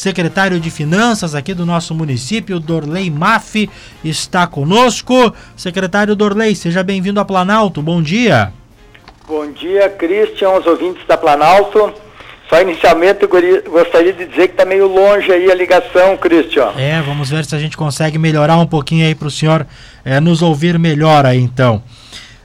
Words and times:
secretário 0.00 0.58
de 0.58 0.70
Finanças 0.70 1.34
aqui 1.34 1.52
do 1.52 1.66
nosso 1.66 1.94
município, 1.94 2.58
Dorley 2.58 3.10
Maff, 3.10 3.68
está 4.02 4.46
conosco. 4.46 5.34
Secretário 5.54 6.16
Dorley, 6.16 6.56
seja 6.56 6.82
bem-vindo 6.82 7.20
a 7.20 7.24
Planalto. 7.24 7.82
Bom 7.82 8.02
dia. 8.02 8.50
Bom 9.28 9.52
dia, 9.52 9.90
Cristian, 9.90 10.52
os 10.52 10.66
ouvintes 10.66 11.06
da 11.06 11.18
Planalto. 11.18 11.92
Só 12.48 12.60
inicialmente 12.62 13.22
eu 13.22 13.28
gostaria 13.70 14.12
de 14.12 14.24
dizer 14.26 14.48
que 14.48 14.54
está 14.54 14.64
meio 14.64 14.88
longe 14.88 15.30
aí 15.30 15.50
a 15.50 15.54
ligação, 15.54 16.16
Cristian. 16.16 16.72
É, 16.76 17.00
vamos 17.02 17.28
ver 17.28 17.44
se 17.44 17.54
a 17.54 17.58
gente 17.58 17.76
consegue 17.76 18.18
melhorar 18.18 18.56
um 18.56 18.66
pouquinho 18.66 19.06
aí 19.06 19.14
para 19.14 19.28
o 19.28 19.30
senhor 19.30 19.66
é, 20.02 20.18
nos 20.18 20.40
ouvir 20.40 20.78
melhor 20.78 21.26
aí 21.26 21.38
então. 21.38 21.82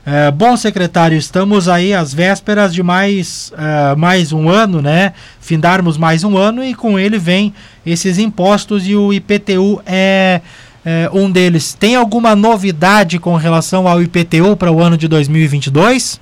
É, 0.08 0.30
bom, 0.30 0.56
secretário, 0.56 1.18
estamos 1.18 1.68
aí 1.68 1.92
às 1.92 2.14
vésperas 2.14 2.72
de 2.72 2.80
mais, 2.80 3.52
uh, 3.54 3.98
mais 3.98 4.32
um 4.32 4.48
ano, 4.48 4.80
né? 4.80 5.12
Findarmos 5.40 5.98
mais 5.98 6.22
um 6.22 6.38
ano 6.38 6.62
e 6.62 6.76
com 6.76 6.96
ele 6.96 7.18
vem 7.18 7.52
esses 7.84 8.16
impostos 8.16 8.86
e 8.86 8.94
o 8.94 9.12
IPTU 9.12 9.82
é, 9.84 10.42
é 10.84 11.10
um 11.12 11.28
deles. 11.28 11.74
Tem 11.74 11.96
alguma 11.96 12.36
novidade 12.36 13.18
com 13.18 13.34
relação 13.34 13.88
ao 13.88 14.00
IPTU 14.00 14.56
para 14.56 14.70
o 14.70 14.80
ano 14.80 14.96
de 14.96 15.08
2022? 15.08 16.20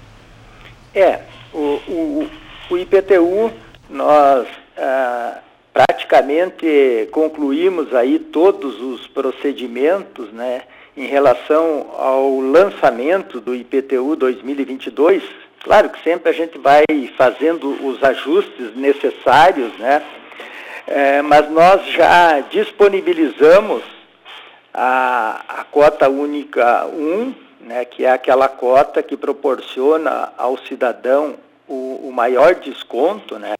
É, 0.94 1.18
o, 1.52 1.78
o, 1.86 2.30
o 2.70 2.78
IPTU 2.78 3.52
nós 3.90 4.46
ah, 4.78 5.40
praticamente 5.74 7.06
concluímos 7.12 7.94
aí 7.94 8.18
todos 8.18 8.80
os 8.80 9.06
procedimentos, 9.08 10.32
né, 10.32 10.62
em 10.96 11.06
relação 11.06 11.86
ao 11.98 12.40
lançamento 12.40 13.40
do 13.40 13.54
IPTU 13.54 14.16
2022. 14.16 15.22
Claro 15.62 15.88
que 15.88 16.02
sempre 16.02 16.30
a 16.30 16.32
gente 16.32 16.58
vai 16.58 16.84
fazendo 17.16 17.70
os 17.86 18.02
ajustes 18.02 18.76
necessários, 18.76 19.72
né, 19.78 20.02
é, 20.86 21.22
mas 21.22 21.50
nós 21.50 21.84
já 21.86 22.40
disponibilizamos 22.40 23.82
a, 24.72 25.40
a 25.48 25.64
cota 25.64 26.08
única 26.08 26.86
1, 26.86 27.34
né, 27.60 27.84
que 27.84 28.04
é 28.04 28.10
aquela 28.10 28.46
cota 28.46 29.02
que 29.02 29.16
proporciona 29.16 30.32
ao 30.36 30.58
cidadão 30.58 31.36
o, 31.66 32.08
o 32.08 32.12
maior 32.12 32.54
desconto, 32.56 33.38
né, 33.38 33.54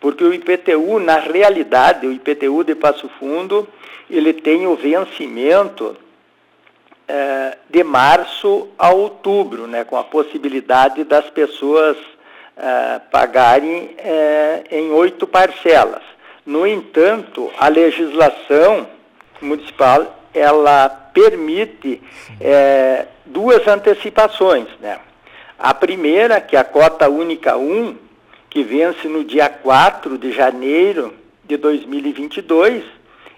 porque 0.00 0.24
o 0.24 0.34
IPTU, 0.34 0.98
na 0.98 1.18
realidade, 1.18 2.06
o 2.06 2.12
IPTU 2.12 2.64
de 2.64 2.74
Passo 2.74 3.08
Fundo, 3.20 3.66
ele 4.10 4.32
tem 4.32 4.66
o 4.66 4.74
vencimento 4.74 5.96
de 7.70 7.82
março 7.82 8.68
a 8.78 8.90
outubro, 8.90 9.66
né, 9.66 9.84
com 9.84 9.96
a 9.96 10.04
possibilidade 10.04 11.04
das 11.04 11.28
pessoas 11.30 11.96
é, 12.56 13.00
pagarem 13.10 13.94
é, 13.98 14.64
em 14.70 14.90
oito 14.90 15.26
parcelas. 15.26 16.02
No 16.44 16.66
entanto, 16.66 17.50
a 17.58 17.68
legislação 17.68 18.86
municipal 19.40 20.14
ela 20.34 20.88
permite 20.88 22.02
duas 23.24 23.66
antecipações. 23.66 24.66
Né? 24.80 24.98
A 25.58 25.74
primeira, 25.74 26.40
que 26.40 26.56
é 26.56 26.58
a 26.58 26.64
cota 26.64 27.08
única 27.08 27.56
1, 27.56 27.96
que 28.48 28.62
vence 28.62 29.08
no 29.08 29.24
dia 29.24 29.48
4 29.48 30.16
de 30.18 30.32
janeiro 30.32 31.14
de 31.44 31.56
2022, 31.56 32.82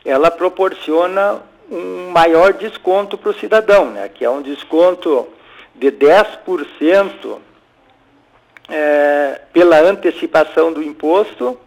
ela 0.04 0.30
proporciona 0.30 1.42
um 1.70 2.10
maior 2.10 2.52
desconto 2.52 3.16
para 3.16 3.30
o 3.30 3.38
cidadão, 3.38 3.90
né? 3.90 4.08
que 4.08 4.24
é 4.24 4.30
um 4.30 4.42
desconto 4.42 5.28
de 5.74 5.90
10% 5.92 7.38
é, 8.68 9.40
pela 9.52 9.80
antecipação 9.80 10.72
do 10.72 10.82
imposto. 10.82 11.58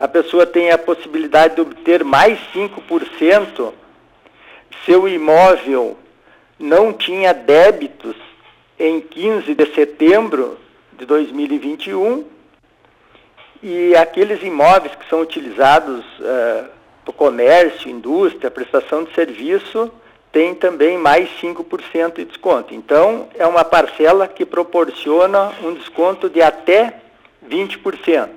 A 0.00 0.08
pessoa 0.08 0.46
tem 0.46 0.70
a 0.70 0.78
possibilidade 0.78 1.54
de 1.54 1.60
obter 1.60 2.04
mais 2.04 2.38
5% 2.54 3.72
se 4.84 4.92
o 4.94 5.08
imóvel 5.08 5.96
não 6.58 6.92
tinha 6.92 7.32
débitos 7.32 8.16
em 8.78 9.00
15 9.00 9.54
de 9.54 9.74
setembro 9.74 10.58
de 10.92 11.04
2021 11.04 12.24
e 13.62 13.94
aqueles 13.96 14.42
imóveis 14.42 14.94
que 14.94 15.08
são 15.08 15.20
utilizados 15.20 16.04
uh, 16.20 16.77
para 17.08 17.12
comércio, 17.12 17.90
indústria, 17.90 18.50
prestação 18.50 19.04
de 19.04 19.14
serviço, 19.14 19.90
tem 20.30 20.54
também 20.54 20.98
mais 20.98 21.28
5% 21.40 22.16
de 22.16 22.24
desconto. 22.26 22.74
Então, 22.74 23.28
é 23.34 23.46
uma 23.46 23.64
parcela 23.64 24.28
que 24.28 24.44
proporciona 24.44 25.52
um 25.62 25.72
desconto 25.72 26.28
de 26.28 26.42
até 26.42 26.94
20%. 27.48 28.28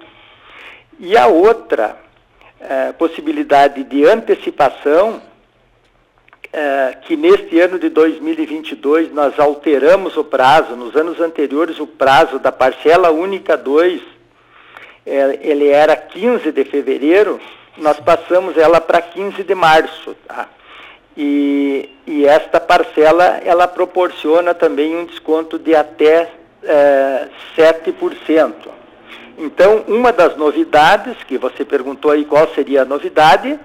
E 1.00 1.18
a 1.18 1.28
outra 1.28 1.98
uh, 2.62 2.94
possibilidade 2.94 3.84
de 3.84 4.06
antecipação, 4.06 5.22
uh, 6.46 7.02
que 7.02 7.18
neste 7.18 7.60
ano 7.60 7.78
de 7.78 7.90
2022 7.90 9.12
nós 9.12 9.38
alteramos 9.38 10.16
o 10.16 10.24
prazo, 10.24 10.78
nos 10.78 10.96
anos 10.96 11.20
anteriores 11.20 11.80
o 11.80 11.88
prazo 11.88 12.40
da 12.40 12.52
parcela 12.52 13.12
única 13.12 13.58
2 13.58 14.02
é, 15.04 15.40
ele 15.42 15.68
era 15.68 15.96
15 15.96 16.52
de 16.52 16.64
fevereiro, 16.64 17.40
nós 17.78 18.00
passamos 18.00 18.58
ela 18.58 18.82
para 18.82 19.02
15 19.02 19.44
de 19.44 19.56
março. 19.56 20.16
Tá? 20.28 20.48
E, 21.16 21.90
e, 22.08 22.26
esta 22.26 22.60
parcela, 22.60 23.42
ela 23.44 23.68
proporciona 23.68 24.54
também 24.54 24.96
um 24.96 25.06
desconto 25.06 25.60
de 25.60 25.76
até 25.76 26.30
é, 26.64 27.28
7%. 27.58 28.54
Então, 29.38 29.84
uma 29.88 30.12
das 30.12 30.38
novidades, 30.38 31.18
que 31.24 31.38
você 31.38 31.66
perguntou 31.66 32.12
aí 32.12 32.26
qual 32.26 32.48
seria 32.54 32.84
a 32.84 32.86
novidade, 32.86 33.60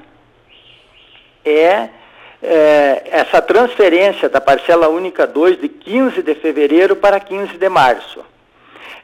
é, 1.44 1.88
é 2.42 3.02
essa 3.10 3.40
transferência 3.40 4.28
da 4.28 4.40
parcela 4.40 4.88
única 4.88 5.26
2 5.26 5.60
de 5.60 5.68
15 5.68 6.22
de 6.22 6.34
fevereiro 6.34 6.96
para 6.96 7.20
15 7.20 7.56
de 7.56 7.68
março. 7.68 8.24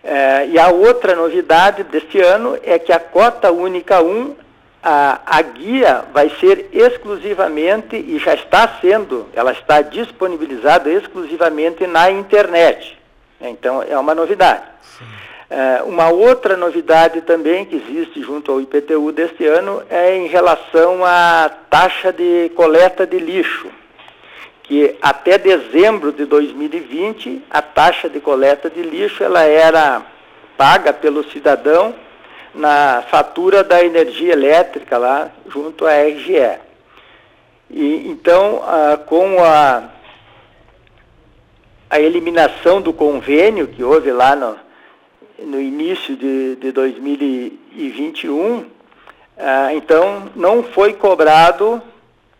É, 0.05 0.47
e 0.49 0.59
a 0.59 0.69
outra 0.69 1.15
novidade 1.15 1.85
deste 1.85 2.21
ano 2.21 2.59
é 2.65 2.77
que 2.79 2.93
a 2.93 2.99
cota 2.99 3.53
única 3.53 4.03
1, 4.03 4.35
a, 4.83 5.21
a 5.25 5.43
guia 5.43 6.05
vai 6.13 6.31
ser 6.41 6.69
exclusivamente, 6.73 7.97
e 7.97 8.19
já 8.19 8.35
está 8.35 8.69
sendo, 8.81 9.29
ela 9.33 9.53
está 9.53 9.81
disponibilizada 9.81 10.91
exclusivamente 10.91 11.87
na 11.87 12.11
internet. 12.11 12.99
Então, 13.41 13.83
é 13.83 13.97
uma 13.99 14.15
novidade. 14.15 14.63
É, 15.51 15.83
uma 15.83 16.09
outra 16.09 16.57
novidade 16.57 17.21
também 17.21 17.65
que 17.65 17.77
existe 17.77 18.23
junto 18.23 18.51
ao 18.51 18.61
IPTU 18.61 19.13
deste 19.13 19.45
ano 19.47 19.83
é 19.91 20.17
em 20.17 20.27
relação 20.27 21.05
à 21.05 21.51
taxa 21.69 22.11
de 22.13 22.51
coleta 22.55 23.07
de 23.07 23.19
lixo 23.19 23.69
que 24.63 24.97
até 25.03 25.37
dezembro 25.37 26.13
de 26.13 26.25
2020 26.25 27.43
a 27.51 27.61
taxa 27.61 28.09
de 28.09 28.21
coleta 28.21 28.71
de 28.71 28.81
lixo 28.81 29.23
ela 29.23 29.43
era 29.43 30.01
paga 30.57 30.93
pelo 30.93 31.23
cidadão 31.31 31.95
na 32.55 33.03
fatura 33.11 33.65
da 33.65 33.83
energia 33.83 34.33
elétrica 34.33 34.99
lá 34.99 35.31
junto 35.49 35.87
à 35.87 35.93
RGE. 35.93 36.59
E, 37.71 38.09
então, 38.09 38.63
com 39.07 39.43
a, 39.43 39.85
a 41.89 42.01
eliminação 42.01 42.81
do 42.81 42.93
convênio 42.93 43.69
que 43.69 43.83
houve 43.83 44.13
lá 44.13 44.37
no, 44.37 44.57
no 45.39 45.61
início 45.61 46.15
de, 46.17 46.57
de 46.57 46.73
2021, 46.73 48.67
ah, 49.39 49.73
então 49.75 50.31
não 50.37 50.63
foi 50.63 50.93
cobrado 50.93 51.81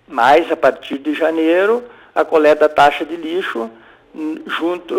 mais 0.07 0.53
a 0.53 0.57
partir 0.57 0.99
de 0.99 1.15
janeiro 1.15 1.83
a 2.15 2.25
coleta 2.25 2.69
da 2.69 2.75
taxa 2.75 3.05
de 3.05 3.17
lixo 3.17 3.71
junto 4.47 4.95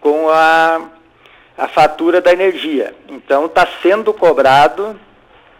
com 0.00 0.28
a, 0.28 0.80
a 1.56 1.68
fatura 1.68 2.20
da 2.20 2.32
energia. 2.32 2.94
Então 3.08 3.46
está 3.46 3.66
sendo 3.82 4.12
cobrado 4.12 4.98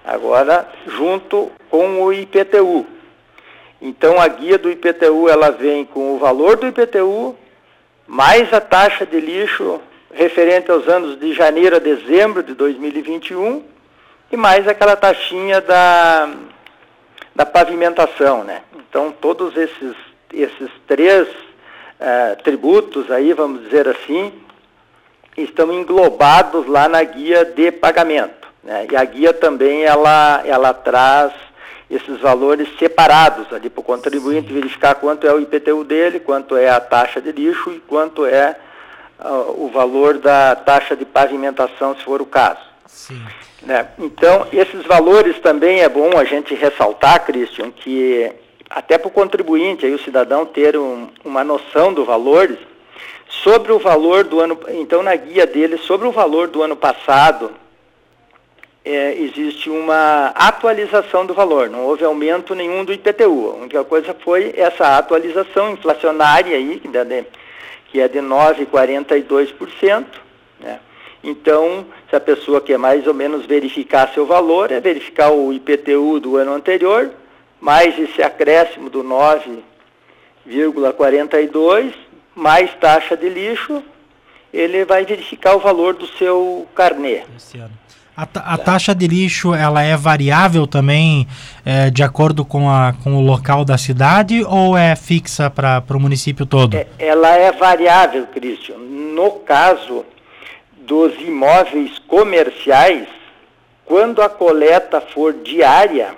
agora 0.04 0.68
junto 0.86 1.50
com 1.70 2.02
o 2.02 2.12
IPTU. 2.12 2.86
Então 3.80 4.20
a 4.20 4.28
guia 4.28 4.58
do 4.58 4.70
IPTU 4.70 5.28
ela 5.28 5.50
vem 5.50 5.84
com 5.84 6.14
o 6.14 6.18
valor 6.18 6.56
do 6.56 6.66
IPTU 6.66 7.36
mais 8.06 8.52
a 8.52 8.60
taxa 8.60 9.04
de 9.04 9.20
lixo 9.20 9.80
referente 10.12 10.70
aos 10.70 10.86
anos 10.88 11.18
de 11.18 11.32
janeiro 11.32 11.76
a 11.76 11.80
dezembro 11.80 12.42
de 12.42 12.54
2021 12.54 13.62
e 14.30 14.36
mais 14.36 14.66
aquela 14.66 14.96
taxinha 14.96 15.60
da, 15.60 16.30
da 17.34 17.44
pavimentação, 17.44 18.44
né? 18.44 18.62
Então 18.74 19.12
todos 19.12 19.56
esses 19.56 19.94
esses 20.32 20.70
três 20.86 21.28
uh, 21.28 22.42
tributos 22.42 23.10
aí, 23.10 23.32
vamos 23.32 23.62
dizer 23.62 23.88
assim, 23.88 24.32
estão 25.36 25.72
englobados 25.72 26.66
lá 26.66 26.88
na 26.88 27.02
guia 27.02 27.44
de 27.44 27.70
pagamento. 27.70 28.48
Né? 28.62 28.86
E 28.90 28.96
a 28.96 29.04
guia 29.04 29.32
também 29.32 29.84
ela, 29.84 30.42
ela 30.44 30.72
traz 30.74 31.32
esses 31.90 32.20
valores 32.20 32.68
separados 32.78 33.52
ali 33.52 33.70
para 33.70 33.80
o 33.80 33.84
contribuinte 33.84 34.52
verificar 34.52 34.96
quanto 34.96 35.26
é 35.26 35.32
o 35.32 35.40
IPTU 35.40 35.84
dele, 35.84 36.18
quanto 36.18 36.56
é 36.56 36.68
a 36.68 36.80
taxa 36.80 37.20
de 37.20 37.30
lixo 37.30 37.70
e 37.70 37.78
quanto 37.80 38.26
é 38.26 38.56
uh, 39.20 39.64
o 39.64 39.70
valor 39.72 40.18
da 40.18 40.56
taxa 40.56 40.96
de 40.96 41.04
pavimentação, 41.04 41.94
se 41.96 42.02
for 42.02 42.20
o 42.20 42.26
caso. 42.26 42.60
Sim. 42.86 43.22
Né? 43.62 43.86
Então, 43.98 44.46
esses 44.52 44.84
valores 44.84 45.38
também 45.38 45.80
é 45.80 45.88
bom 45.88 46.18
a 46.18 46.24
gente 46.24 46.54
ressaltar, 46.54 47.24
Christian, 47.24 47.70
que 47.70 48.32
até 48.68 48.98
para 48.98 49.08
o 49.08 49.12
contribuinte, 49.12 49.86
aí, 49.86 49.94
o 49.94 50.02
cidadão 50.02 50.44
ter 50.44 50.76
um, 50.76 51.08
uma 51.24 51.44
noção 51.44 51.92
do 51.92 52.04
valor, 52.04 52.56
sobre 53.46 53.70
o 53.70 53.78
valor 53.78 54.24
do 54.24 54.40
ano, 54.40 54.58
então 54.70 55.04
na 55.04 55.14
guia 55.14 55.46
dele, 55.46 55.78
sobre 55.78 56.08
o 56.08 56.10
valor 56.10 56.48
do 56.48 56.64
ano 56.64 56.74
passado, 56.74 57.52
é, 58.84 59.14
existe 59.20 59.70
uma 59.70 60.32
atualização 60.34 61.24
do 61.24 61.32
valor, 61.32 61.70
não 61.70 61.84
houve 61.84 62.04
aumento 62.04 62.56
nenhum 62.56 62.84
do 62.84 62.92
IPTU. 62.92 63.50
A 63.50 63.54
única 63.54 63.84
coisa 63.84 64.12
foi 64.12 64.52
essa 64.56 64.98
atualização 64.98 65.70
inflacionária 65.70 66.56
aí, 66.56 66.80
que, 66.80 66.88
de, 66.88 67.24
que 67.88 68.00
é 68.00 68.08
de 68.08 68.18
9,42%. 68.18 70.04
Né? 70.58 70.80
Então, 71.22 71.86
se 72.10 72.16
a 72.16 72.20
pessoa 72.20 72.60
quer 72.60 72.78
mais 72.78 73.06
ou 73.06 73.14
menos 73.14 73.46
verificar 73.46 74.12
seu 74.12 74.26
valor, 74.26 74.72
é 74.72 74.80
verificar 74.80 75.30
o 75.30 75.52
IPTU 75.52 76.18
do 76.18 76.36
ano 76.36 76.52
anterior, 76.52 77.12
mais 77.60 77.96
esse 77.96 78.24
acréscimo 78.24 78.90
do 78.90 79.04
9,42, 79.04 81.92
mais 82.36 82.70
taxa 82.74 83.16
de 83.16 83.30
lixo, 83.30 83.82
ele 84.52 84.84
vai 84.84 85.04
verificar 85.04 85.56
o 85.56 85.58
valor 85.58 85.94
do 85.94 86.06
seu 86.06 86.68
carnê. 86.74 87.22
A, 88.16 88.22
a, 88.54 88.58
taxa 88.58 88.94
de 88.94 89.06
lixo 89.06 89.54
ela 89.54 89.82
é 89.82 89.96
variável 89.96 90.66
também 90.66 91.26
é, 91.64 91.90
de 91.90 92.02
acordo 92.02 92.44
com, 92.44 92.70
a, 92.70 92.94
com 93.02 93.14
o 93.14 93.20
local 93.20 93.64
da 93.64 93.76
cidade 93.76 94.42
ou 94.44 94.76
é 94.76 94.94
fixa 94.96 95.50
para 95.50 95.82
o 95.90 96.00
município 96.00 96.46
todo? 96.46 96.76
É, 96.76 96.86
ela 96.98 97.34
é 97.36 97.52
variável, 97.52 98.26
Cristian. 98.28 98.78
No 98.78 99.32
caso 99.32 100.04
dos 100.78 101.14
imóveis 101.20 101.98
comerciais, 102.06 103.08
quando 103.84 104.22
a 104.22 104.28
coleta 104.28 105.00
for 105.00 105.34
diária, 105.34 106.14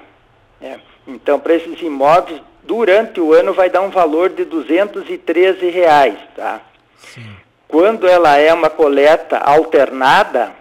é, 0.61 0.79
então 1.07 1.41
para 1.41 1.55
esses 1.55 1.81
imóveis, 1.81 2.41
durante 2.69 3.19
o 3.19 3.33
ano 3.33 3.53
vai 3.55 3.71
dar 3.71 3.81
um 3.81 3.89
valor 3.89 4.29
de 4.29 4.45
213 4.45 5.71
reais, 5.71 6.19
tá? 6.37 6.61
Sim. 6.99 7.25
Quando 7.67 8.07
ela 8.07 8.37
é 8.37 8.53
uma 8.53 8.69
coleta 8.69 9.39
alternada, 9.39 10.53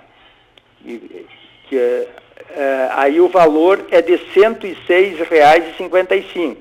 que, 0.81 1.77
é, 1.77 2.07
é, 2.55 2.89
aí 2.93 3.19
o 3.19 3.27
valor 3.27 3.85
é 3.91 4.01
de 4.01 4.15
R$ 4.15 4.25
106,55. 4.33 6.55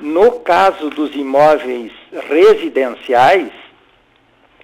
No 0.00 0.32
caso 0.40 0.90
dos 0.90 1.14
imóveis 1.14 1.90
residenciais, 2.28 3.48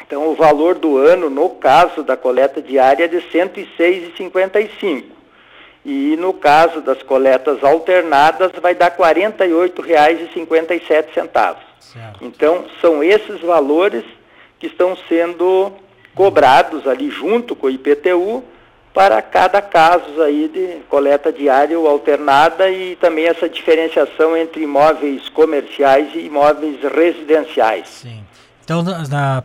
então 0.06 0.28
o 0.28 0.34
valor 0.34 0.74
do 0.74 0.98
ano, 0.98 1.30
no 1.30 1.48
caso 1.48 2.02
da 2.02 2.14
coleta 2.16 2.60
diária, 2.60 3.04
é 3.04 3.08
de 3.08 3.20
R$ 3.20 3.26
106,55. 3.32 5.15
E 5.88 6.16
no 6.16 6.34
caso 6.34 6.80
das 6.80 7.00
coletas 7.00 7.62
alternadas, 7.62 8.50
vai 8.60 8.74
dar 8.74 8.90
R$ 8.90 8.96
48,57. 8.98 11.56
Então, 12.20 12.64
são 12.80 13.04
esses 13.04 13.40
valores 13.40 14.02
que 14.58 14.66
estão 14.66 14.98
sendo 15.08 15.72
cobrados 16.12 16.88
ali 16.88 17.08
junto 17.08 17.54
com 17.54 17.68
o 17.68 17.70
IPTU 17.70 18.42
para 18.92 19.22
cada 19.22 19.62
caso 19.62 20.20
aí 20.22 20.48
de 20.48 20.80
coleta 20.88 21.32
diária 21.32 21.78
ou 21.78 21.86
alternada 21.86 22.68
e 22.68 22.96
também 22.96 23.26
essa 23.26 23.48
diferenciação 23.48 24.36
entre 24.36 24.64
imóveis 24.64 25.28
comerciais 25.28 26.12
e 26.16 26.26
imóveis 26.26 26.82
residenciais. 26.82 27.86
Sim. 27.88 28.24
Então, 28.66 28.84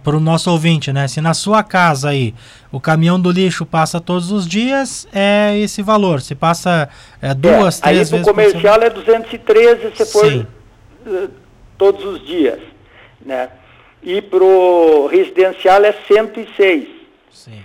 para 0.03 0.17
o 0.17 0.19
nosso 0.19 0.49
ouvinte, 0.49 0.91
né? 0.91 1.07
Se 1.07 1.21
na 1.21 1.35
sua 1.35 1.63
casa 1.63 2.09
aí 2.09 2.33
o 2.71 2.79
caminhão 2.79 3.21
do 3.21 3.31
lixo 3.31 3.67
passa 3.67 4.01
todos 4.01 4.31
os 4.31 4.47
dias, 4.47 5.07
é 5.13 5.55
esse 5.59 5.83
valor. 5.83 6.21
Se 6.21 6.33
passa 6.33 6.89
é, 7.21 7.31
duas, 7.33 7.79
é, 7.79 7.83
três 7.83 8.11
aí 8.11 8.19
vezes. 8.19 8.27
Aí 8.27 8.33
comercial 8.33 8.81
é 8.81 8.89
213 8.89 9.95
se 9.95 10.05
for 10.11 10.47
uh, 11.05 11.29
todos 11.77 12.03
os 12.03 12.25
dias, 12.25 12.59
né? 13.23 13.49
e 14.03 14.21
para 14.21 14.43
o 14.43 15.07
residencial 15.07 15.83
é 15.83 15.93
106. 16.07 16.87
Sim. 17.31 17.63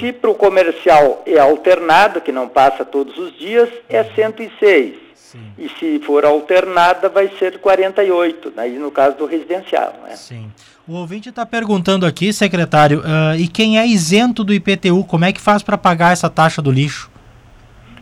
Se 0.00 0.12
para 0.12 0.30
o 0.30 0.34
comercial 0.34 1.22
é 1.26 1.38
alternado, 1.38 2.20
que 2.20 2.32
não 2.32 2.48
passa 2.48 2.84
todos 2.84 3.16
os 3.18 3.36
dias, 3.38 3.68
é 3.88 4.02
106. 4.02 5.07
Sim. 5.30 5.52
E 5.58 5.68
se 5.78 5.98
for 6.06 6.24
alternada, 6.24 7.10
vai 7.10 7.30
ser 7.38 7.58
48, 7.58 8.54
aí 8.56 8.78
no 8.78 8.90
caso 8.90 9.18
do 9.18 9.26
residencial. 9.26 9.94
Né? 10.02 10.16
Sim. 10.16 10.50
O 10.86 10.94
ouvinte 10.94 11.28
está 11.28 11.44
perguntando 11.44 12.06
aqui, 12.06 12.32
secretário, 12.32 13.00
uh, 13.00 13.36
e 13.38 13.46
quem 13.46 13.78
é 13.78 13.86
isento 13.86 14.42
do 14.42 14.54
IPTU, 14.54 15.04
como 15.04 15.26
é 15.26 15.32
que 15.32 15.40
faz 15.40 15.62
para 15.62 15.76
pagar 15.76 16.14
essa 16.14 16.30
taxa 16.30 16.62
do 16.62 16.70
lixo? 16.70 17.10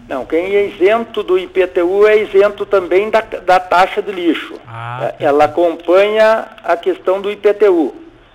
Não, 0.09 0.25
quem 0.25 0.55
é 0.55 0.69
isento 0.69 1.25
do 1.25 1.37
IPTU 1.37 2.07
é 2.07 2.23
isento 2.23 2.65
também 2.65 3.11
da, 3.11 3.21
da 3.21 3.59
taxa 3.59 4.01
de 4.01 4.13
lixo. 4.13 4.55
Ah, 4.65 5.13
é, 5.19 5.25
Ela 5.25 5.47
acompanha 5.47 6.47
a 6.63 6.77
questão 6.77 7.21
do 7.21 7.29
IPTU. 7.29 7.93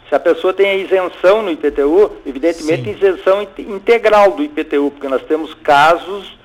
Se 0.09 0.13
a 0.13 0.19
pessoa 0.19 0.53
tem 0.53 0.69
a 0.69 0.75
isenção 0.75 1.41
no 1.41 1.49
IPTU, 1.49 2.11
evidentemente 2.25 2.83
Sim. 2.83 2.91
isenção 2.91 3.47
integral 3.57 4.31
do 4.31 4.43
IPTU, 4.43 4.91
porque 4.91 5.07
nós 5.07 5.21
temos 5.21 5.53
casos 5.53 6.40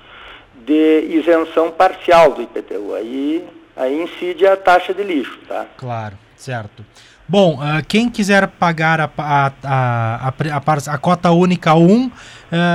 de 0.67 1.07
isenção 1.09 1.71
parcial 1.71 2.33
do 2.33 2.41
IPTU. 2.41 2.93
Aí, 2.93 3.43
aí 3.75 4.03
incide 4.03 4.45
a 4.45 4.57
taxa 4.57 4.93
de 4.93 5.01
lixo, 5.01 5.39
tá? 5.47 5.65
Claro, 5.77 6.17
certo. 6.35 6.85
Bom, 7.29 7.55
uh, 7.55 7.83
quem 7.87 8.09
quiser 8.09 8.47
pagar 8.47 9.01
a, 9.01 9.09
a, 9.17 9.51
a, 9.63 10.27
a, 10.27 10.93
a 10.93 10.97
cota 10.97 11.31
única 11.31 11.73
1 11.73 12.05
uh, 12.05 12.11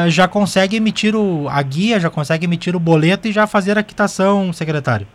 já 0.08 0.26
consegue 0.26 0.76
emitir 0.76 1.14
o, 1.14 1.48
a 1.48 1.62
guia, 1.62 2.00
já 2.00 2.10
consegue 2.10 2.46
emitir 2.46 2.74
o 2.74 2.80
boleto 2.80 3.28
e 3.28 3.32
já 3.32 3.46
fazer 3.46 3.78
a 3.78 3.82
quitação, 3.82 4.52
secretário? 4.52 5.06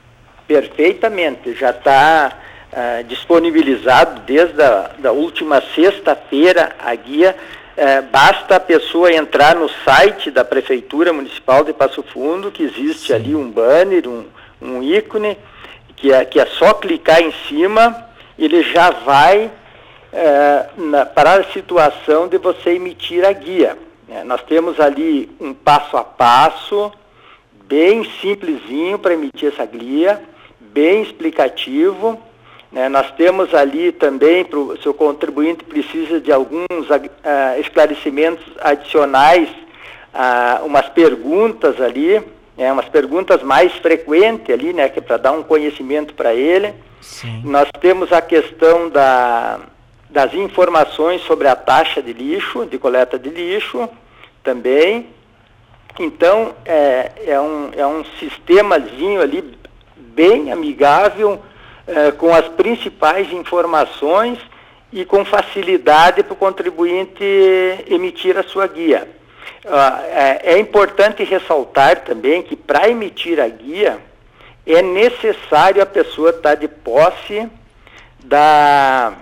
Perfeitamente, 0.48 1.54
já 1.54 1.72
está 1.72 2.32
uh, 2.32 2.48
ah, 2.74 3.02
disponibilizado 3.08 4.22
desde 4.26 4.62
a 4.62 4.92
da 5.00 5.12
última 5.12 5.62
sexta-feira 5.76 6.76
a 6.80 6.96
guia. 6.96 7.36
Uh, 7.78 8.02
basta 8.12 8.56
a 8.56 8.60
pessoa 8.60 9.14
entrar 9.14 9.56
no 9.56 9.70
site 9.70 10.32
da 10.32 10.44
Prefeitura 10.44 11.14
Municipal 11.14 11.64
de 11.64 11.74
Passo 11.74 12.02
Fundo, 12.02 12.52
que 12.52 12.64
existe 12.64 13.08
Sim. 13.08 13.14
ali 13.14 13.36
um 13.36 13.50
banner, 13.52 14.08
um, 14.08 14.26
um 14.60 14.82
ícone, 14.82 15.38
que 15.96 16.12
é, 16.12 16.26
que 16.26 16.40
é 16.40 16.46
só 16.48 16.74
clicar 16.74 17.22
em 17.22 17.32
cima 17.48 18.08
ele 18.38 18.62
já 18.64 18.92
vai 18.92 19.50
é, 20.14 20.66
na, 20.78 21.06
para 21.06 21.34
a 21.40 21.44
situação 21.46 22.28
de 22.28 22.38
você 22.38 22.72
emitir 22.72 23.26
a 23.26 23.32
guia. 23.32 23.78
É, 24.10 24.24
nós 24.24 24.42
temos 24.44 24.80
ali 24.80 25.30
um 25.40 25.54
passo 25.54 25.98
a 25.98 26.04
passo, 26.04 26.92
bem 27.66 28.04
simplesinho 28.22 29.00
para 29.00 29.14
emitir 29.14 29.52
essa 29.52 29.66
guia, 29.66 30.22
bem 30.60 31.02
explicativo. 31.02 32.22
Né? 32.78 32.90
Nós 32.90 33.10
temos 33.18 33.56
ali 33.56 33.92
também, 33.92 34.46
para 34.46 34.60
o 34.60 34.80
seu 34.84 34.94
contribuinte 34.94 35.64
precisa 35.64 36.22
de 36.22 36.32
alguns 36.32 36.88
uh, 36.92 37.60
esclarecimentos 37.60 38.46
adicionais, 38.62 39.50
uh, 40.14 40.64
umas 40.64 40.88
perguntas 40.90 41.82
ali, 41.82 42.22
né? 42.56 42.72
umas 42.72 42.88
perguntas 42.88 43.42
mais 43.42 43.74
frequentes 43.74 44.54
ali, 44.54 44.74
né? 44.74 44.90
que 44.90 45.00
é 45.00 45.02
para 45.02 45.18
dar 45.18 45.32
um 45.32 45.42
conhecimento 45.42 46.14
para 46.14 46.36
ele. 46.36 46.72
Sim. 47.02 47.42
Nós 47.46 47.68
temos 47.82 48.14
a 48.14 48.22
questão 48.22 48.90
da, 48.90 49.60
das 50.08 50.36
informações 50.36 51.24
sobre 51.24 51.48
a 51.48 51.56
taxa 51.56 52.00
de 52.00 52.14
lixo, 52.14 52.68
de 52.68 52.78
coleta 52.78 53.18
de 53.18 53.30
lixo, 53.30 53.90
também. 54.44 55.08
Então, 56.00 56.54
é, 56.64 57.12
é, 57.26 57.42
um, 57.42 57.72
é 57.76 57.88
um 57.88 58.06
sistemazinho 58.20 59.20
ali 59.20 59.44
bem 59.96 60.52
amigável, 60.52 61.42
é, 61.88 62.12
com 62.12 62.34
as 62.34 62.48
principais 62.50 63.32
informações 63.32 64.38
e 64.92 65.06
com 65.06 65.24
facilidade 65.24 66.24
para 66.24 66.34
o 66.34 66.36
contribuinte 66.36 67.24
emitir 67.88 68.38
a 68.38 68.44
sua 68.44 68.68
guia. 68.68 69.08
é, 69.66 70.54
é 70.54 70.60
importante 70.60 71.24
ressaltar 71.24 72.02
também 72.02 72.44
que 72.44 72.56
para 72.56 72.90
emitir 72.90 73.40
a 73.40 73.48
guia, 73.48 74.00
é 74.66 74.82
necessário 74.82 75.82
a 75.82 75.86
pessoa 75.86 76.32
estar 76.32 76.56
de 76.56 76.68
posse 76.68 77.48
da, 78.24 79.14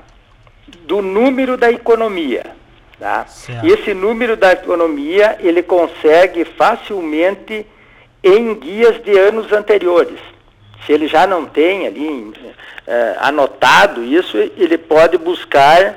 do 0.88 1.02
número 1.02 1.56
da 1.56 1.72
economia. 1.72 2.56
Tá? 3.00 3.26
Esse 3.64 3.94
número 3.94 4.36
da 4.36 4.54
economia 4.54 5.38
ele 5.40 5.62
consegue 5.62 6.46
facilmente 6.46 7.66
em 8.24 8.56
guias 8.56 9.04
de 9.04 9.12
anos 9.12 9.52
anteriores. 9.52 10.20
Se 10.86 10.94
ele 10.94 11.08
já 11.08 11.26
não 11.26 11.46
tem 11.46 11.88
ali 11.88 12.34
é, 12.86 13.16
anotado 13.20 14.04
isso, 14.04 14.38
ele 14.38 14.78
pode 14.78 15.18
buscar 15.18 15.96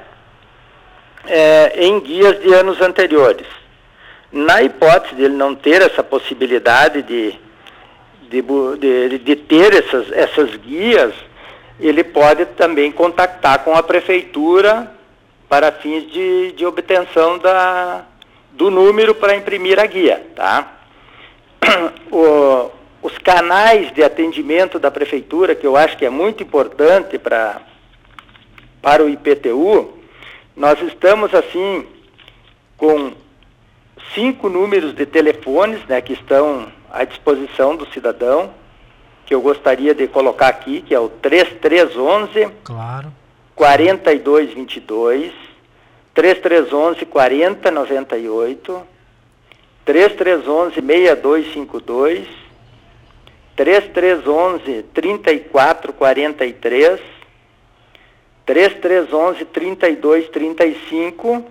é, 1.26 1.84
em 1.84 2.00
guias 2.00 2.40
de 2.40 2.52
anos 2.54 2.80
anteriores. 2.80 3.46
Na 4.30 4.62
hipótese 4.62 5.14
de 5.14 5.24
ele 5.24 5.34
não 5.34 5.54
ter 5.54 5.82
essa 5.82 6.02
possibilidade 6.02 7.02
de 7.02 7.38
de, 8.28 8.42
de, 8.78 9.18
de 9.18 9.36
ter 9.36 9.74
essas, 9.74 10.12
essas 10.12 10.54
guias, 10.56 11.14
ele 11.80 12.04
pode 12.04 12.44
também 12.46 12.92
contactar 12.92 13.64
com 13.64 13.74
a 13.74 13.82
prefeitura 13.82 14.92
para 15.48 15.72
fins 15.72 16.10
de, 16.12 16.52
de 16.52 16.66
obtenção 16.66 17.38
da, 17.38 18.04
do 18.52 18.70
número 18.70 19.14
para 19.14 19.34
imprimir 19.34 19.80
a 19.80 19.86
guia, 19.86 20.24
tá? 20.36 20.72
O, 22.10 22.70
os 23.02 23.16
canais 23.18 23.92
de 23.92 24.02
atendimento 24.02 24.78
da 24.78 24.90
prefeitura, 24.90 25.54
que 25.54 25.66
eu 25.66 25.76
acho 25.76 25.96
que 25.96 26.04
é 26.04 26.10
muito 26.10 26.42
importante 26.42 27.18
para 27.18 27.60
para 28.80 29.04
o 29.04 29.08
IPTU, 29.08 29.92
nós 30.56 30.80
estamos 30.82 31.34
assim 31.34 31.84
com 32.76 33.12
cinco 34.14 34.48
números 34.48 34.94
de 34.94 35.04
telefones, 35.04 35.84
né, 35.86 36.00
que 36.00 36.12
estão 36.12 36.72
à 36.90 37.04
disposição 37.04 37.76
do 37.76 37.86
cidadão, 37.92 38.54
que 39.26 39.34
eu 39.34 39.40
gostaria 39.40 39.94
de 39.94 40.06
colocar 40.06 40.48
aqui, 40.48 40.80
que 40.80 40.94
é 40.94 41.00
o 41.00 41.08
3311 41.08 42.48
claro. 42.64 43.12
4222 43.54 45.32
3311 46.14 47.04
4098 47.04 48.82
3311 49.84 50.74
6252 50.74 52.47
3311 53.58 54.84
3443 54.94 57.00
3311 58.46 59.44
3235 59.46 61.44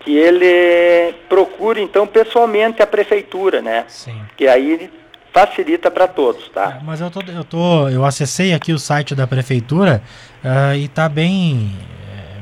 que 0.00 0.16
ele 0.16 1.14
procure 1.28 1.82
então 1.82 2.06
pessoalmente 2.06 2.80
a 2.80 2.86
prefeitura, 2.86 3.60
né? 3.60 3.84
Sim. 3.88 4.16
Que 4.36 4.46
aí 4.46 4.88
facilita 5.32 5.90
para 5.90 6.06
todos, 6.06 6.48
tá? 6.48 6.78
É, 6.80 6.84
mas 6.84 7.00
eu 7.00 7.10
tô, 7.10 7.20
eu 7.20 7.44
tô, 7.44 7.88
eu 7.88 8.04
acessei 8.04 8.54
aqui 8.54 8.72
o 8.72 8.78
site 8.78 9.14
da 9.14 9.26
prefeitura 9.26 10.00
uh, 10.42 10.74
e 10.74 10.88
tá 10.88 11.08
bem, 11.08 11.76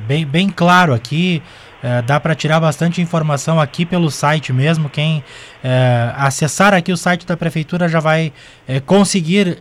bem, 0.07 0.25
bem 0.25 0.49
claro 0.49 0.93
aqui. 0.93 1.43
Uh, 1.85 2.01
dá 2.07 2.19
para 2.19 2.35
tirar 2.35 2.61
bastante 2.61 3.03
informação 3.03 3.61
aqui 3.61 3.85
pelo 3.85 4.11
site 4.11 4.55
mesmo. 4.55 4.89
Quem 4.89 5.19
uh, 5.19 5.23
acessar 6.17 6.73
aqui 6.73 6.91
o 6.91 6.97
site 6.97 7.27
da 7.27 7.37
prefeitura 7.37 7.91
já 7.91 8.01
vai 8.01 8.33
uh, 8.67 8.81
conseguir 8.87 9.59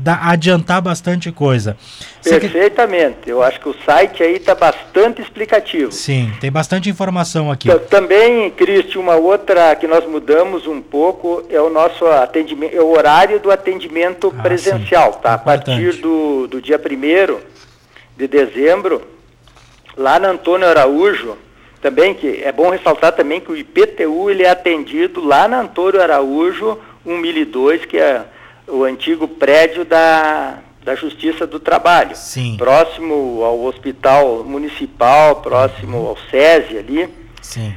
da, 0.00 0.30
adiantar 0.30 0.82
bastante 0.82 1.30
coisa. 1.30 1.76
Perfeitamente. 2.24 3.28
Eu 3.30 3.40
acho 3.40 3.60
que 3.60 3.68
o 3.68 3.74
site 3.84 4.20
aí 4.20 4.34
está 4.34 4.52
bastante 4.56 5.22
explicativo. 5.22 5.92
Sim, 5.92 6.32
tem 6.40 6.50
bastante 6.50 6.90
informação 6.90 7.52
aqui. 7.52 7.68
Também, 7.88 8.50
Cristi, 8.50 8.98
uma 8.98 9.14
outra 9.14 9.76
que 9.76 9.86
nós 9.86 10.04
mudamos 10.08 10.66
um 10.66 10.82
pouco 10.82 11.44
é 11.48 11.60
o 11.60 11.70
nosso 11.70 12.04
atendimento, 12.06 12.74
é 12.74 12.80
o 12.80 12.90
horário 12.90 13.38
do 13.38 13.52
atendimento 13.52 14.34
ah, 14.36 14.42
presencial, 14.42 15.12
sim. 15.12 15.18
tá? 15.20 15.34
Importante. 15.34 15.70
A 15.70 15.74
partir 15.74 16.00
do, 16.00 16.48
do 16.48 16.60
dia 16.60 16.80
1 16.80 17.38
de 18.16 18.26
dezembro, 18.26 19.13
lá 19.96 20.18
na 20.18 20.28
Antônio 20.28 20.66
Araújo, 20.66 21.36
também 21.80 22.14
que 22.14 22.42
é 22.42 22.50
bom 22.50 22.70
ressaltar 22.70 23.12
também 23.12 23.40
que 23.40 23.52
o 23.52 23.56
IPTU 23.56 24.30
ele 24.30 24.42
é 24.42 24.50
atendido 24.50 25.24
lá 25.24 25.46
na 25.46 25.60
Antônio 25.60 26.00
Araújo 26.00 26.78
1002, 27.04 27.84
que 27.84 27.98
é 27.98 28.24
o 28.66 28.84
antigo 28.84 29.28
prédio 29.28 29.84
da, 29.84 30.58
da 30.82 30.94
Justiça 30.94 31.46
do 31.46 31.60
Trabalho. 31.60 32.16
Sim. 32.16 32.56
Próximo 32.56 33.42
ao 33.44 33.62
Hospital 33.64 34.44
Municipal, 34.44 35.36
próximo 35.36 36.08
ao 36.08 36.18
SESI 36.30 36.78
ali. 36.78 37.08
Sim. 37.42 37.74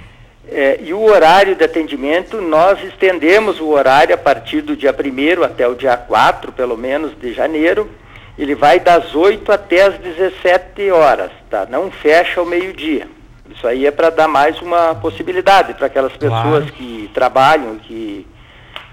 É, 0.50 0.79
e 0.81 0.93
o 0.93 1.03
horário 1.03 1.55
de 1.55 1.63
atendimento, 1.63 2.41
nós 2.41 2.81
estendemos 2.81 3.59
o 3.59 3.67
horário 3.67 4.15
a 4.15 4.17
partir 4.17 4.62
do 4.62 4.77
dia 4.77 4.95
1 4.95 5.43
até 5.43 5.67
o 5.67 5.75
dia 5.75 5.97
4, 5.97 6.53
pelo 6.53 6.77
menos, 6.77 7.12
de 7.19 7.33
janeiro. 7.33 7.89
Ele 8.38 8.53
vai 8.53 8.79
das 8.79 9.15
8 9.15 9.51
até 9.51 9.84
as 9.84 9.98
17 9.98 10.91
horas, 10.91 11.32
tá? 11.50 11.65
Não 11.70 11.89
fecha 11.89 12.39
ao 12.39 12.46
meio-dia. 12.46 13.08
Isso 13.50 13.65
aí 13.65 13.86
é 13.86 13.91
para 13.91 14.10
dar 14.10 14.27
mais 14.27 14.62
uma 14.62 14.94
possibilidade 14.96 15.74
para 15.74 15.88
aquelas 15.88 16.13
pessoas 16.13 16.41
claro. 16.41 16.72
que 16.74 17.10
trabalham, 17.13 17.77
que, 17.77 18.27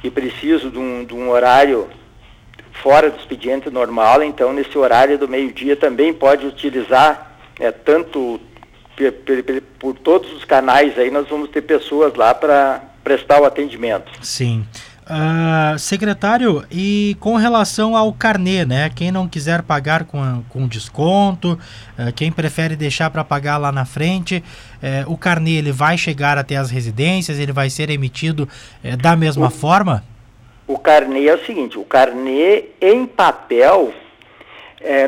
que 0.01 0.11
precisam 0.11 0.71
de 0.71 0.79
um, 0.79 1.05
de 1.05 1.15
um 1.15 1.29
horário 1.29 1.89
fora 2.83 3.11
do 3.11 3.19
expediente 3.19 3.71
normal, 3.71 4.23
então 4.23 4.53
nesse 4.53 4.77
horário 4.77 5.19
do 5.19 5.29
meio-dia 5.29 5.77
também 5.77 6.13
pode 6.13 6.47
utilizar 6.47 7.39
é, 7.59 7.71
tanto 7.71 8.41
por, 8.97 9.13
por, 9.13 9.63
por, 9.79 9.95
todos 9.99 10.33
os 10.33 10.45
canais 10.45 10.99
aí 10.99 11.11
nós 11.11 11.29
vamos 11.29 11.51
ter 11.51 11.63
pessoas 11.63 12.15
lá 12.15 12.35
para 12.35 12.83
prestar 13.03 13.41
o 13.41 13.45
atendimento. 13.45 14.11
Sim. 14.23 14.67
Uh, 15.05 15.79
secretário, 15.79 16.65
e 16.71 17.15
com 17.21 17.37
relação 17.37 17.95
ao 17.95 18.11
carnê, 18.11 18.65
né? 18.65 18.89
Quem 18.89 19.13
não 19.13 19.29
quiser 19.29 19.61
pagar 19.61 20.05
com, 20.05 20.43
com 20.49 20.67
desconto, 20.67 21.59
uh, 21.99 22.11
quem 22.15 22.33
prefere 22.33 22.75
deixar 22.75 23.11
para 23.11 23.23
pagar 23.23 23.59
lá 23.59 23.71
na 23.71 23.85
frente, 23.85 24.43
uh, 24.83 25.13
o 25.13 25.19
carnê 25.19 25.57
ele 25.57 25.73
vai 25.73 25.99
chegar 25.99 26.39
até 26.39 26.57
as 26.57 26.71
residências, 26.71 27.39
ele 27.39 27.53
vai 27.53 27.69
ser 27.69 27.91
emitido 27.91 28.49
eh, 28.83 28.97
da 28.97 29.15
mesma 29.15 29.49
o, 29.49 29.51
forma? 29.51 30.03
O 30.67 30.79
carnê 30.79 31.27
é 31.27 31.35
o 31.35 31.45
seguinte, 31.45 31.79
o 31.79 31.85
carnê 31.85 32.71
em 32.81 33.05
papel 33.05 33.93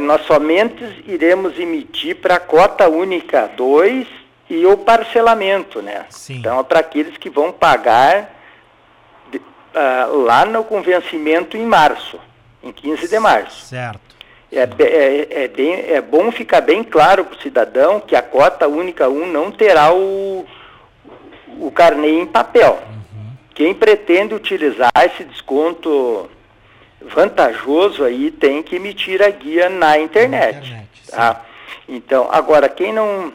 nós 0.01 0.23
somente 0.23 1.05
iremos 1.07 1.59
emitir 1.59 2.17
para 2.17 2.41
cota 2.41 2.89
única 2.89 3.47
2 3.59 4.07
e 4.49 4.65
o 4.65 4.77
parcelamento, 4.79 5.83
né? 5.83 6.07
Sim. 6.09 6.37
Então 6.39 6.61
é 6.61 6.63
para 6.63 6.81
aqueles 6.81 7.19
que 7.19 7.29
vão 7.29 7.53
pagar 7.53 8.36
uh, 9.77 10.17
lá 10.23 10.45
no 10.45 10.65
convencimento 10.65 11.57
em 11.57 11.67
março, 11.67 12.19
em 12.63 12.73
15 12.73 13.09
de 13.09 13.19
março. 13.19 13.67
Certo. 13.67 14.01
É, 14.51 14.63
é, 14.63 15.45
é, 15.45 15.49
bem, 15.49 15.73
é 15.73 16.01
bom 16.01 16.33
ficar 16.33 16.61
bem 16.61 16.83
claro 16.83 17.25
para 17.25 17.37
o 17.37 17.43
cidadão 17.43 18.01
que 18.01 18.17
a 18.17 18.23
cota 18.23 18.67
única 18.67 19.09
1 19.09 19.27
não 19.27 19.51
terá 19.51 19.93
o, 19.93 20.47
o 21.59 21.71
carnê 21.71 22.21
em 22.21 22.27
papel. 22.27 22.81
Uhum. 22.89 23.33
Quem 23.55 23.75
pretende 23.75 24.35
utilizar 24.35 24.91
esse 25.05 25.25
desconto 25.25 26.31
vantajoso 27.03 28.05
aí 28.05 28.31
tem 28.31 28.63
que 28.63 28.77
emitir 28.77 29.21
a 29.21 29.29
guia 29.31 29.69
na 29.69 29.99
internet. 29.99 30.55
Na 30.55 30.61
internet 30.61 30.87
tá? 31.11 31.45
Então, 31.89 32.29
agora, 32.31 32.69
quem 32.69 32.93
não, 32.93 33.33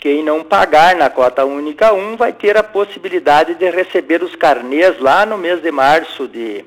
quem 0.00 0.24
não 0.24 0.42
pagar 0.42 0.96
na 0.96 1.10
cota 1.10 1.44
única 1.44 1.92
1 1.92 2.16
vai 2.16 2.32
ter 2.32 2.56
a 2.56 2.62
possibilidade 2.62 3.54
de 3.54 3.70
receber 3.70 4.22
os 4.22 4.34
carnês 4.34 4.98
lá 4.98 5.26
no 5.26 5.36
mês 5.36 5.60
de 5.60 5.70
março 5.70 6.26
de, 6.26 6.64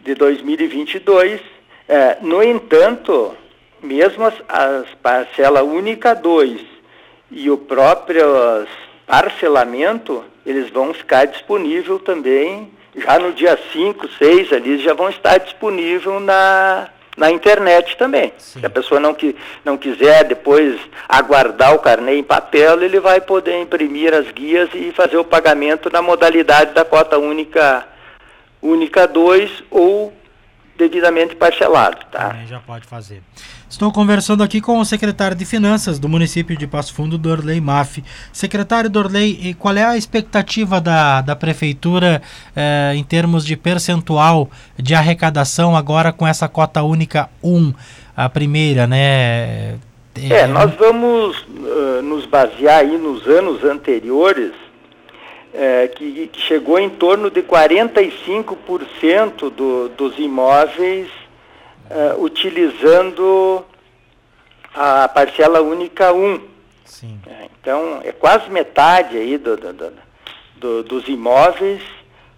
de 0.00 0.14
2022. 0.14 1.40
É, 1.88 2.18
no 2.20 2.42
entanto, 2.42 3.36
mesmo 3.80 4.24
as, 4.24 4.34
as 4.48 4.88
parcela 5.00 5.62
única 5.62 6.14
2 6.14 6.60
e 7.30 7.48
o 7.48 7.56
próprio 7.56 8.66
parcelamento, 9.06 10.24
eles 10.44 10.70
vão 10.70 10.92
ficar 10.92 11.26
disponível 11.26 12.00
também 12.00 12.72
já 12.96 13.18
no 13.18 13.32
dia 13.32 13.58
5, 13.72 14.08
6 14.18 14.52
ali, 14.52 14.78
já 14.78 14.94
vão 14.94 15.10
estar 15.10 15.38
disponível 15.38 16.18
na, 16.20 16.88
na 17.16 17.30
internet 17.30 17.96
também. 17.96 18.32
Sim. 18.38 18.60
Se 18.60 18.66
a 18.66 18.70
pessoa 18.70 19.00
não, 19.00 19.14
que, 19.14 19.36
não 19.64 19.76
quiser 19.76 20.24
depois 20.24 20.80
aguardar 21.08 21.74
o 21.74 21.78
carnê 21.78 22.16
em 22.16 22.24
papel, 22.24 22.82
ele 22.82 23.00
vai 23.00 23.20
poder 23.20 23.60
imprimir 23.60 24.12
as 24.12 24.30
guias 24.30 24.68
e 24.74 24.92
fazer 24.92 25.16
o 25.16 25.24
pagamento 25.24 25.90
na 25.90 26.02
modalidade 26.02 26.72
da 26.72 26.84
cota 26.84 27.18
única 27.18 27.86
única 28.60 29.06
2 29.06 29.64
ou 29.70 30.12
devidamente 30.76 31.36
parcelado, 31.36 31.98
tá? 32.10 32.30
Também 32.30 32.46
já 32.46 32.58
pode 32.60 32.86
fazer. 32.86 33.22
Estou 33.74 33.90
conversando 33.90 34.44
aqui 34.44 34.60
com 34.60 34.78
o 34.78 34.84
secretário 34.84 35.36
de 35.36 35.44
Finanças 35.44 35.98
do 35.98 36.08
município 36.08 36.56
de 36.56 36.64
Passo 36.64 36.94
Fundo, 36.94 37.18
Dorley 37.18 37.60
Maff. 37.60 38.04
Secretário 38.32 38.88
Dorley, 38.88 39.56
qual 39.58 39.74
é 39.74 39.82
a 39.82 39.96
expectativa 39.96 40.80
da, 40.80 41.20
da 41.20 41.34
prefeitura 41.34 42.22
eh, 42.54 42.92
em 42.94 43.02
termos 43.02 43.44
de 43.44 43.56
percentual 43.56 44.48
de 44.78 44.94
arrecadação 44.94 45.76
agora 45.76 46.12
com 46.12 46.24
essa 46.24 46.48
cota 46.48 46.84
única 46.84 47.28
1, 47.42 47.74
a 48.16 48.28
primeira, 48.28 48.86
né? 48.86 49.74
É, 50.30 50.46
nós 50.46 50.72
vamos 50.76 51.40
uh, 51.40 52.00
nos 52.00 52.26
basear 52.26 52.78
aí 52.78 52.96
nos 52.96 53.26
anos 53.26 53.64
anteriores 53.64 54.52
é, 55.52 55.88
que, 55.88 56.30
que, 56.32 56.40
chegou 56.40 56.78
em 56.78 56.90
torno 56.90 57.28
de 57.28 57.42
45% 57.42 59.50
do, 59.50 59.88
dos 59.88 60.16
imóveis 60.16 61.23
é, 61.90 62.14
utilizando 62.18 63.64
a 64.74 65.08
parcela 65.08 65.60
única 65.60 66.12
1. 66.12 66.40
Sim. 66.84 67.20
É, 67.26 67.48
então, 67.60 68.00
é 68.04 68.12
quase 68.12 68.50
metade 68.50 69.16
aí 69.16 69.38
do, 69.38 69.56
do, 69.56 69.92
do, 70.56 70.82
dos 70.82 71.08
imóveis 71.08 71.82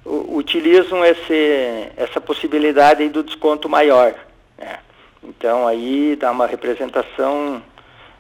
utilizam 0.07 1.05
esse, 1.05 1.89
essa 1.97 2.21
possibilidade 2.21 3.03
aí 3.03 3.09
do 3.09 3.23
desconto 3.23 3.69
maior. 3.69 4.15
Né? 4.57 4.79
Então, 5.23 5.67
aí 5.67 6.17
dá 6.17 6.31
uma 6.31 6.47
representação 6.47 7.61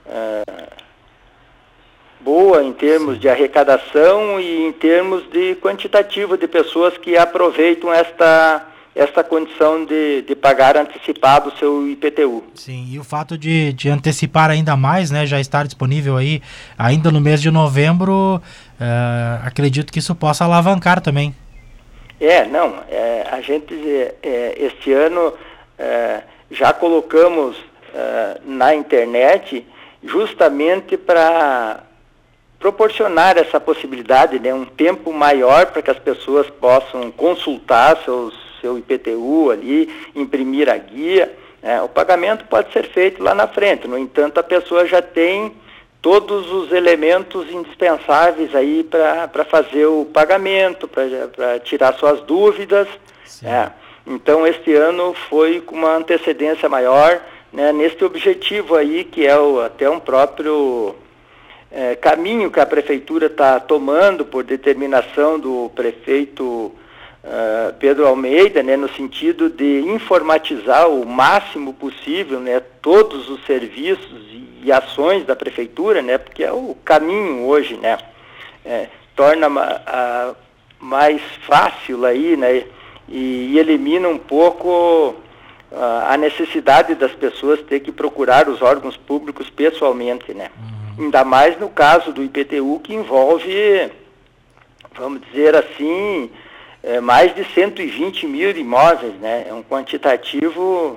é, 0.04 0.42
boa 2.21 2.64
em 2.64 2.73
termos 2.73 3.21
de 3.21 3.28
arrecadação 3.28 4.40
e 4.40 4.66
em 4.66 4.73
termos 4.73 5.28
de 5.30 5.54
quantitativo 5.56 6.37
de 6.37 6.49
pessoas 6.49 6.99
que 6.99 7.16
aproveitam 7.16 7.92
esta, 7.92 8.66
esta 8.96 9.22
condição 9.22 9.84
de, 9.84 10.22
de 10.22 10.34
pagar 10.34 10.74
antecipado 10.74 11.50
o 11.50 11.58
seu 11.58 11.86
IPTU. 11.86 12.42
Sim, 12.54 12.88
e 12.90 12.98
o 12.98 13.04
fato 13.04 13.36
de, 13.36 13.74
de 13.74 13.90
antecipar 13.90 14.50
ainda 14.50 14.74
mais, 14.74 15.10
né, 15.10 15.26
já 15.26 15.38
estar 15.38 15.66
disponível 15.66 16.16
aí 16.16 16.42
ainda 16.78 17.12
no 17.12 17.20
mês 17.20 17.42
de 17.42 17.50
novembro, 17.50 18.40
uh, 18.40 19.46
acredito 19.46 19.92
que 19.92 19.98
isso 19.98 20.14
possa 20.14 20.44
alavancar 20.44 21.02
também. 21.02 21.34
É, 22.18 22.46
não, 22.46 22.76
é, 22.88 23.26
a 23.30 23.42
gente 23.42 23.74
é, 24.22 24.54
este 24.58 24.90
ano 24.94 25.34
é, 25.78 26.22
já 26.50 26.72
colocamos 26.72 27.56
é, 27.94 28.40
na 28.46 28.74
internet 28.74 29.66
justamente 30.02 30.96
para 30.96 31.80
proporcionar 32.58 33.36
essa 33.36 33.60
possibilidade, 33.60 34.38
né, 34.38 34.54
um 34.54 34.64
tempo 34.64 35.12
maior 35.12 35.66
para 35.66 35.82
que 35.82 35.90
as 35.90 35.98
pessoas 35.98 36.49
possam 36.49 37.10
consultar 37.10 37.99
seus, 38.02 38.34
seu 38.66 38.78
IPTU 38.78 39.50
ali, 39.50 39.88
imprimir 40.14 40.68
a 40.68 40.76
guia. 40.76 41.32
Né, 41.62 41.80
o 41.82 41.88
pagamento 41.88 42.44
pode 42.46 42.72
ser 42.72 42.88
feito 42.88 43.22
lá 43.22 43.34
na 43.34 43.46
frente, 43.46 43.86
no 43.86 43.96
entanto, 43.96 44.38
a 44.38 44.42
pessoa 44.42 44.86
já 44.86 45.00
tem 45.00 45.52
todos 46.02 46.52
os 46.52 46.72
elementos 46.72 47.50
indispensáveis 47.50 48.54
aí 48.54 48.84
para 48.84 49.44
fazer 49.44 49.86
o 49.86 50.04
pagamento, 50.04 50.86
para 50.86 51.58
tirar 51.60 51.94
suas 51.94 52.20
dúvidas. 52.20 52.86
Né. 53.42 53.72
Então, 54.06 54.46
este 54.46 54.72
ano 54.74 55.14
foi 55.28 55.60
com 55.60 55.74
uma 55.74 55.96
antecedência 55.96 56.68
maior, 56.68 57.20
né, 57.52 57.72
neste 57.72 58.04
objetivo 58.04 58.76
aí, 58.76 59.02
que 59.04 59.26
é 59.26 59.36
o, 59.36 59.60
até 59.60 59.88
um 59.90 59.98
próprio 59.98 60.94
é, 61.72 61.96
caminho 61.96 62.50
que 62.50 62.60
a 62.60 62.66
prefeitura 62.66 63.26
está 63.26 63.58
tomando 63.58 64.24
por 64.24 64.44
determinação 64.44 65.40
do 65.40 65.70
prefeito 65.74 66.72
uh, 67.26 67.75
Pedro 67.78 68.06
Almeida, 68.06 68.62
né, 68.62 68.76
no 68.76 68.89
sentido 68.95 69.50
de 69.50 69.80
informatizar 69.80 70.89
o 70.89 71.04
máximo 71.04 71.75
possível 71.75 72.41
né, 72.41 72.60
todos 72.80 73.28
os 73.28 73.45
serviços 73.45 74.23
e, 74.62 74.73
ações 74.73 75.25
da 75.25 75.36
prefeitura, 75.36 76.02
né, 76.02 76.19
porque 76.19 76.43
é 76.43 76.52
o 76.52 76.76
caminho 76.84 77.47
hoje, 77.47 77.76
né, 77.76 77.99
é, 78.65 78.89
torna 79.15 79.47
a, 79.47 80.34
mais 80.80 81.21
fácil 81.47 82.04
aí, 82.04 82.36
né, 82.36 82.65
e, 83.08 83.52
e 83.52 83.58
elimina 83.58 84.08
um 84.08 84.19
pouco 84.19 85.15
a 86.08 86.17
necessidade 86.17 86.95
das 86.95 87.12
pessoas 87.12 87.60
ter 87.62 87.80
que 87.80 87.93
procurar 87.93 88.49
os 88.49 88.62
órgãos 88.62 88.97
públicos 88.97 89.50
pessoalmente, 89.50 90.32
né. 90.32 90.50
Uhum. 90.56 91.04
Ainda 91.04 91.25
mais 91.25 91.58
no 91.60 91.69
caso 91.69 92.12
do 92.12 92.25
IPTU, 92.25 92.80
que 92.82 92.95
envolve, 92.95 93.91
vamos 94.97 95.21
dizer 95.21 95.54
assim, 95.54 96.30
é, 96.86 97.00
mais 97.00 97.34
de 97.34 97.44
120 97.44 98.26
mil 98.26 98.56
imóveis, 98.56 99.14
né? 99.14 99.46
É 99.49 99.52
um 99.52 99.62
quantitativo 99.62 100.96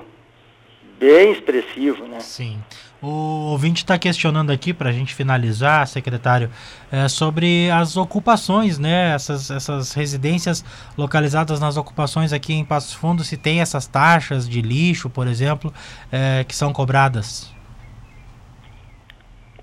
bem 0.99 1.31
expressivo, 1.31 2.05
né? 2.07 2.19
Sim. 2.19 2.59
O 3.01 3.51
ouvinte 3.51 3.81
está 3.83 3.97
questionando 3.97 4.51
aqui, 4.51 4.73
para 4.73 4.89
a 4.89 4.91
gente 4.91 5.15
finalizar, 5.15 5.87
secretário, 5.87 6.51
é, 6.91 7.07
sobre 7.07 7.71
as 7.71 7.97
ocupações, 7.97 8.77
né? 8.77 9.15
Essas, 9.15 9.49
essas 9.49 9.93
residências 9.93 10.63
localizadas 10.95 11.59
nas 11.59 11.75
ocupações 11.75 12.33
aqui 12.33 12.53
em 12.53 12.63
Passos 12.63 12.93
Fundo, 12.93 13.23
se 13.23 13.35
tem 13.35 13.61
essas 13.61 13.87
taxas 13.87 14.47
de 14.47 14.61
lixo, 14.61 15.09
por 15.09 15.27
exemplo, 15.27 15.73
é, 16.11 16.43
que 16.43 16.55
são 16.55 16.71
cobradas. 16.71 17.51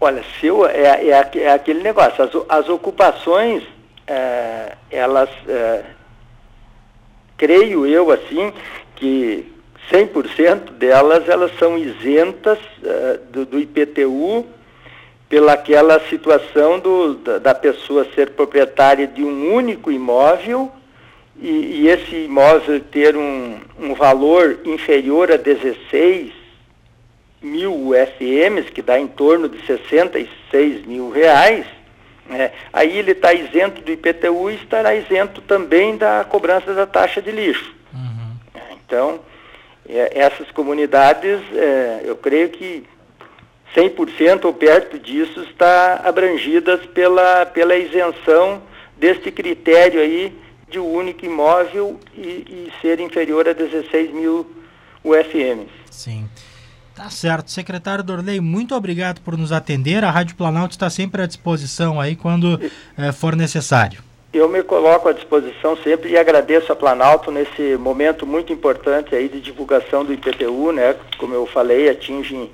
Olha, 0.00 0.24
seu, 0.40 0.66
é, 0.66 1.08
é, 1.08 1.30
é 1.38 1.52
aquele 1.52 1.82
negócio, 1.82 2.24
as, 2.24 2.30
as 2.48 2.68
ocupações, 2.68 3.62
é, 4.06 4.76
elas, 4.90 5.30
é, 5.46 5.84
creio 7.36 7.86
eu 7.86 8.10
assim, 8.10 8.52
que 8.94 9.44
100% 9.90 10.72
delas, 10.72 11.28
elas 11.28 11.56
são 11.58 11.78
isentas 11.78 12.58
é, 12.82 13.20
do, 13.30 13.44
do, 13.44 13.58
IPTU 13.58 14.46
pelaquela 15.28 16.00
situação 16.08 16.78
do, 16.78 17.14
da, 17.14 17.38
da, 17.38 17.54
pessoa 17.54 18.06
ser 18.14 18.30
proprietária 18.30 19.06
de 19.06 19.22
um 19.22 19.54
único 19.54 19.90
imóvel 19.90 20.70
e, 21.40 21.48
e 21.82 21.88
esse 21.88 22.16
imóvel 22.16 22.80
ter 22.80 23.16
um, 23.16 23.58
um 23.78 23.94
valor 23.94 24.60
inferior 24.64 25.30
a 25.30 25.36
16 25.36 26.32
mil 27.42 27.72
UFMs, 27.72 28.70
que 28.70 28.82
dá 28.82 28.98
em 28.98 29.06
torno 29.06 29.48
de 29.48 29.64
66 29.66 30.86
mil 30.86 31.10
reais, 31.10 31.66
né, 32.28 32.52
aí 32.72 32.98
ele 32.98 33.12
está 33.12 33.32
isento 33.32 33.80
do 33.80 33.92
IPTU 33.92 34.50
e 34.50 34.56
estará 34.56 34.94
isento 34.94 35.40
também 35.40 35.96
da 35.96 36.24
cobrança 36.24 36.74
da 36.74 36.86
taxa 36.86 37.22
de 37.22 37.30
lixo. 37.30 37.74
Uhum. 37.92 38.36
Então, 38.72 39.20
é, 39.88 40.18
essas 40.18 40.50
comunidades, 40.50 41.40
é, 41.52 42.02
eu 42.04 42.16
creio 42.16 42.48
que 42.48 42.84
100% 43.74 44.46
ou 44.46 44.54
perto 44.54 44.98
disso 44.98 45.42
está 45.42 46.00
abrangidas 46.04 46.84
pela, 46.86 47.46
pela 47.46 47.76
isenção 47.76 48.62
deste 48.96 49.30
critério 49.30 50.00
aí 50.00 50.36
de 50.68 50.78
um 50.78 50.90
único 50.92 51.24
imóvel 51.24 52.00
e, 52.14 52.20
e 52.20 52.72
ser 52.80 52.98
inferior 53.00 53.48
a 53.48 53.52
16 53.52 54.12
mil 54.12 54.50
UFMs. 55.04 55.70
Sim. 55.90 56.28
Tá 56.96 57.10
certo. 57.10 57.50
Secretário 57.50 58.02
Dorley, 58.02 58.40
muito 58.40 58.74
obrigado 58.74 59.20
por 59.20 59.36
nos 59.36 59.52
atender. 59.52 60.02
A 60.02 60.10
Rádio 60.10 60.34
Planalto 60.34 60.70
está 60.70 60.88
sempre 60.88 61.20
à 61.20 61.26
disposição 61.26 62.00
aí 62.00 62.16
quando 62.16 62.58
eh, 62.96 63.12
for 63.12 63.36
necessário. 63.36 64.02
Eu 64.32 64.48
me 64.48 64.62
coloco 64.62 65.06
à 65.06 65.12
disposição 65.12 65.76
sempre 65.76 66.10
e 66.10 66.16
agradeço 66.16 66.72
a 66.72 66.76
Planalto 66.76 67.30
nesse 67.30 67.76
momento 67.76 68.26
muito 68.26 68.50
importante 68.50 69.14
aí 69.14 69.28
de 69.28 69.42
divulgação 69.42 70.06
do 70.06 70.12
IPTU, 70.12 70.72
né? 70.72 70.96
Como 71.18 71.34
eu 71.34 71.44
falei, 71.46 71.90
atinge 71.90 72.50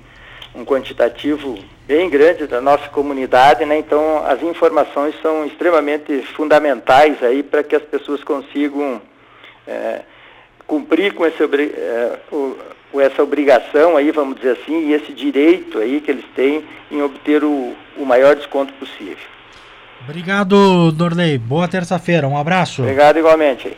um 0.53 0.65
quantitativo 0.65 1.57
bem 1.87 2.09
grande 2.09 2.45
da 2.45 2.59
nossa 2.59 2.89
comunidade, 2.89 3.63
né? 3.63 3.77
Então 3.77 4.25
as 4.27 4.43
informações 4.43 5.15
são 5.21 5.45
extremamente 5.45 6.21
fundamentais 6.35 7.23
aí 7.23 7.43
para 7.43 7.63
que 7.63 7.77
as 7.77 7.83
pessoas 7.83 8.21
consigam 8.25 9.01
eh, 9.65 10.01
cumprir 10.67 11.13
com 11.13 11.25
esse, 11.25 11.41
é, 11.41 12.19
o, 12.31 12.57
essa 13.01 13.23
obrigação 13.23 13.97
aí, 13.97 14.11
vamos 14.11 14.35
dizer 14.35 14.57
assim, 14.61 14.87
e 14.89 14.93
esse 14.93 15.11
direito 15.13 15.79
aí 15.79 15.99
que 16.01 16.11
eles 16.11 16.25
têm 16.35 16.63
em 16.91 17.01
obter 17.01 17.43
o, 17.43 17.75
o 17.97 18.05
maior 18.05 18.35
desconto 18.35 18.73
possível. 18.73 19.17
Obrigado, 20.07 20.91
Dorley. 20.91 21.37
Boa 21.37 21.67
terça-feira. 21.67 22.27
Um 22.27 22.37
abraço. 22.37 22.81
Obrigado 22.81 23.17
igualmente. 23.17 23.75